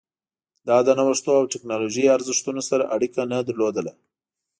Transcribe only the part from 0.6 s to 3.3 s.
دا له نوښتونو او ټکنالوژۍ ارزښتونو سره اړیکه